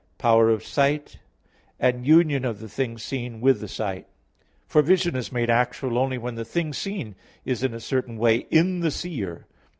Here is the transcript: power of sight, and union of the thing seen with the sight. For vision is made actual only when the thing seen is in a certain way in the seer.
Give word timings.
power 0.17 0.49
of 0.49 0.65
sight, 0.65 1.19
and 1.79 2.07
union 2.07 2.43
of 2.43 2.57
the 2.59 2.67
thing 2.67 2.97
seen 2.97 3.39
with 3.39 3.59
the 3.59 3.67
sight. 3.67 4.07
For 4.65 4.81
vision 4.81 5.15
is 5.15 5.31
made 5.31 5.51
actual 5.51 5.95
only 5.99 6.17
when 6.17 6.33
the 6.33 6.43
thing 6.43 6.73
seen 6.73 7.13
is 7.45 7.61
in 7.61 7.75
a 7.75 7.79
certain 7.79 8.17
way 8.17 8.47
in 8.49 8.79
the 8.79 8.89
seer. 8.89 9.45